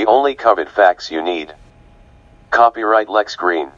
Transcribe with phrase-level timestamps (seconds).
[0.00, 1.54] The only COVID facts you need.
[2.50, 3.70] Copyright Lex Greene.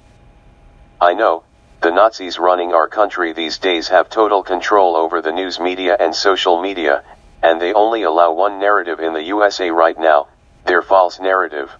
[1.00, 1.42] I know,
[1.80, 6.14] the Nazis running our country these days have total control over the news media and
[6.14, 7.02] social media,
[7.42, 10.28] and they only allow one narrative in the USA right now,
[10.64, 11.72] their false narrative.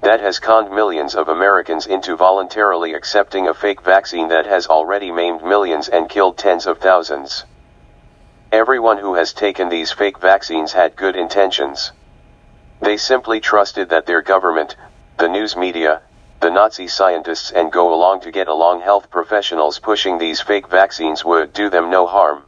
[0.00, 5.12] That has conned millions of Americans into voluntarily accepting a fake vaccine that has already
[5.12, 7.44] maimed millions and killed tens of thousands.
[8.50, 11.92] Everyone who has taken these fake vaccines had good intentions.
[12.90, 14.74] They simply trusted that their government,
[15.16, 16.02] the news media,
[16.40, 21.24] the Nazi scientists and go along to get along health professionals pushing these fake vaccines
[21.24, 22.46] would do them no harm.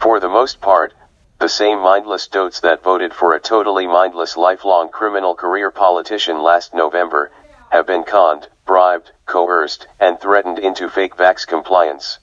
[0.00, 0.92] For the most part,
[1.38, 6.74] the same mindless dotes that voted for a totally mindless lifelong criminal career politician last
[6.74, 7.30] November,
[7.70, 12.18] have been conned, bribed, coerced, and threatened into fake vax compliance.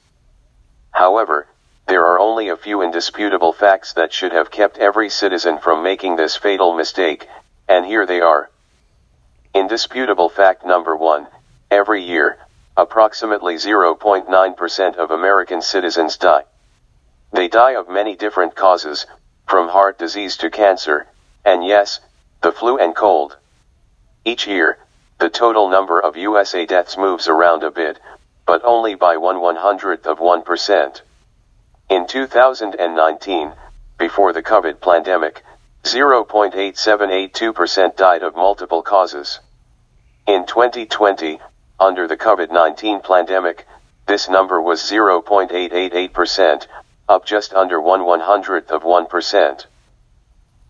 [0.92, 1.48] However,
[1.88, 6.16] there are only a few indisputable facts that should have kept every citizen from making
[6.16, 7.28] this fatal mistake,
[7.68, 8.50] and here they are.
[9.54, 11.28] Indisputable fact number one,
[11.70, 12.38] every year,
[12.78, 16.46] approximately 0.9% of American citizens die.
[17.34, 19.06] They die of many different causes,
[19.48, 21.08] from heart disease to cancer,
[21.44, 22.00] and yes,
[22.42, 23.38] the flu and cold.
[24.24, 24.78] Each year,
[25.20, 28.00] the total number of USA deaths moves around a bit,
[28.46, 31.02] but only by one one hundredth of 1%.
[31.92, 33.54] In 2019,
[33.98, 35.44] before the COVID pandemic,
[35.84, 39.42] 0.8782% died of multiple causes.
[40.26, 41.42] In 2020,
[41.82, 43.68] under the COVID-19 pandemic,
[44.08, 46.68] this number was 0.888%,
[47.10, 49.66] up just under one one hundredth of 1%.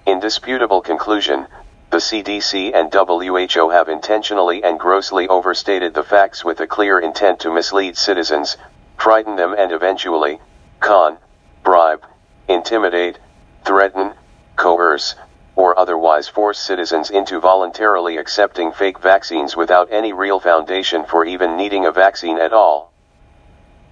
[0.07, 1.47] Indisputable conclusion,
[1.91, 7.39] the CDC and WHO have intentionally and grossly overstated the facts with a clear intent
[7.41, 8.57] to mislead citizens,
[8.97, 10.39] frighten them and eventually,
[10.79, 11.17] con,
[11.63, 12.03] bribe,
[12.47, 13.19] intimidate,
[13.63, 14.13] threaten,
[14.55, 15.15] coerce,
[15.59, 21.57] or otherwise force citizens into voluntarily accepting fake vaccines without any real foundation for even
[21.57, 22.93] needing a vaccine at all.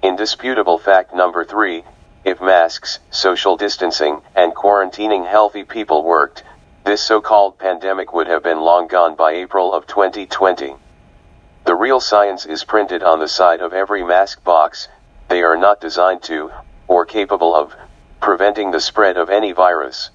[0.01, 1.83] Indisputable fact number three,
[2.23, 6.41] if masks, social distancing, and quarantining healthy people worked,
[6.85, 10.73] this so-called pandemic would have been long gone by April of 2020.
[11.65, 14.87] The real science is printed on the side of every mask box,
[15.27, 16.49] they are not designed to,
[16.87, 17.75] or capable of,
[18.21, 20.11] preventing the spread of any virus.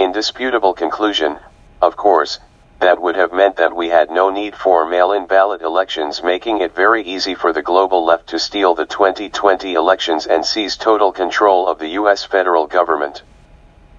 [0.00, 1.38] Indisputable conclusion,
[1.82, 2.38] of course,
[2.78, 6.74] that would have meant that we had no need for mail-in ballot elections making it
[6.74, 11.68] very easy for the global left to steal the 2020 elections and seize total control
[11.68, 13.22] of the US federal government.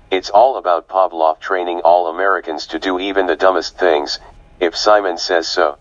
[0.10, 4.20] It's all about Pavlov training all Americans to do even the dumbest things,
[4.60, 5.78] if Simon says so.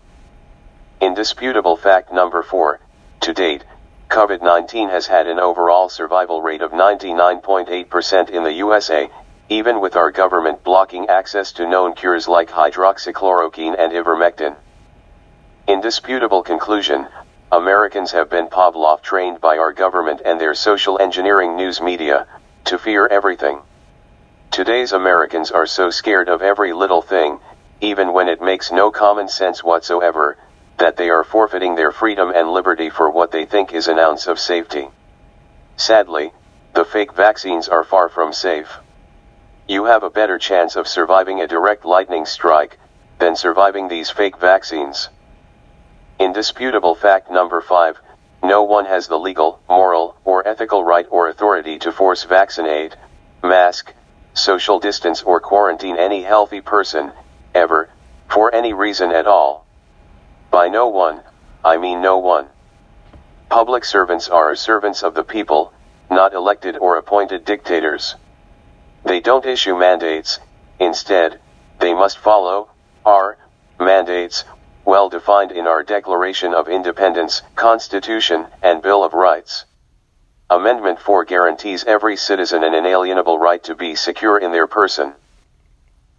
[1.01, 2.79] Indisputable fact number 4,
[3.21, 3.63] to date,
[4.09, 9.09] COVID-19 has had an overall survival rate of 99.8% in the USA,
[9.51, 14.55] even with our government blocking access to known cures like hydroxychloroquine and ivermectin.
[15.67, 17.05] Indisputable conclusion,
[17.51, 22.27] Americans have been Pavlov trained by our government and their social engineering news media,
[22.63, 23.59] to fear everything.
[24.51, 27.37] Today's Americans are so scared of every little thing,
[27.81, 30.37] even when it makes no common sense whatsoever,
[30.77, 34.27] that they are forfeiting their freedom and liberty for what they think is an ounce
[34.27, 34.87] of safety.
[35.75, 36.31] Sadly,
[36.73, 38.79] the fake vaccines are far from safe.
[39.67, 42.77] You have a better chance of surviving a direct lightning strike
[43.19, 45.09] than surviving these fake vaccines.
[46.19, 48.01] Indisputable fact number 5
[48.43, 52.95] no one has the legal, moral, or ethical right or authority to force vaccinate,
[53.43, 53.93] mask,
[54.33, 57.11] social distance, or quarantine any healthy person,
[57.53, 57.89] ever,
[58.29, 59.65] for any reason at all.
[60.49, 61.21] By no one,
[61.63, 62.47] I mean no one.
[63.49, 65.71] Public servants are servants of the people,
[66.09, 68.15] not elected or appointed dictators.
[69.03, 70.39] They don't issue mandates,
[70.79, 71.39] instead,
[71.79, 72.69] they must follow,
[73.05, 73.37] our,
[73.79, 74.43] mandates,
[74.85, 79.65] well defined in our Declaration of Independence, Constitution, and Bill of Rights.
[80.49, 85.13] Amendment 4 guarantees every citizen an inalienable right to be secure in their person.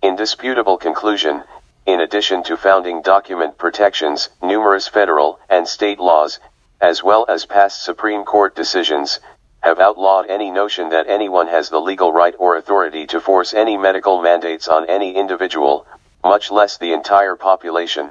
[0.03, 1.45] Indisputable conclusion,
[1.87, 6.41] in addition to founding document protections, numerous federal and state laws,
[6.81, 9.21] as well as past Supreme Court decisions,
[9.63, 13.77] have outlawed any notion that anyone has the legal right or authority to force any
[13.77, 15.87] medical mandates on any individual,
[16.25, 18.11] much less the entire population.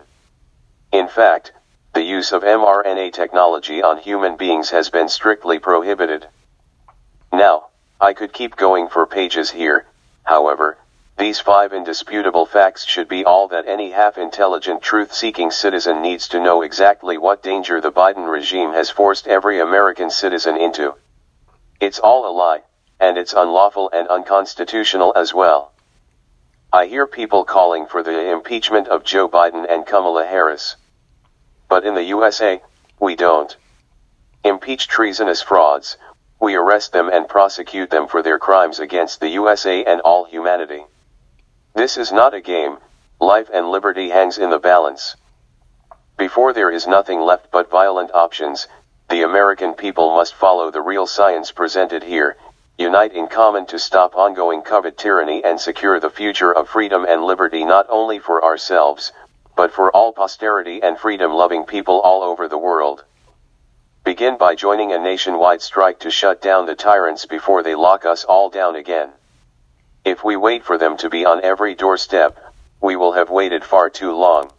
[0.94, 1.52] In fact,
[1.94, 6.26] the use of mRNA technology on human beings has been strictly prohibited.
[7.34, 7.68] Now,
[8.00, 9.86] I could keep going for pages here,
[10.24, 10.78] however,
[11.18, 16.62] these five indisputable facts should be all that any half-intelligent truth-seeking citizen needs to know
[16.62, 20.96] exactly what danger the Biden regime has forced every American citizen into.
[21.82, 22.62] It's all a lie,
[23.00, 25.72] and it's unlawful and unconstitutional as well.
[26.72, 30.76] I hear people calling for the impeachment of Joe Biden and Kamala Harris.
[31.68, 32.62] But in the USA,
[33.00, 33.58] we don't.
[34.44, 35.98] Impeach treasonous frauds,
[36.40, 40.86] we arrest them and prosecute them for their crimes against the USA and all humanity.
[41.74, 42.78] This is not a game,
[43.20, 45.16] life and liberty hangs in the balance.
[46.16, 48.68] Before there is nothing left but violent options,
[49.12, 52.38] the American people must follow the real science presented here,
[52.78, 57.22] unite in common to stop ongoing COVID tyranny and secure the future of freedom and
[57.22, 59.12] liberty not only for ourselves,
[59.54, 63.04] but for all posterity and freedom loving people all over the world.
[64.06, 68.24] Begin by joining a nationwide strike to shut down the tyrants before they lock us
[68.24, 69.10] all down again.
[70.06, 72.40] If we wait for them to be on every doorstep,
[72.80, 74.52] we will have waited far too long.